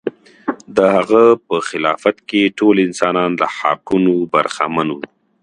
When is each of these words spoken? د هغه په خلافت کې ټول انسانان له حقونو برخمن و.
د 0.75 0.77
هغه 0.95 1.23
په 1.47 1.55
خلافت 1.69 2.17
کې 2.29 2.41
ټول 2.59 2.75
انسانان 2.87 3.31
له 3.41 3.47
حقونو 3.57 4.13
برخمن 4.33 4.87
و. 4.91 4.97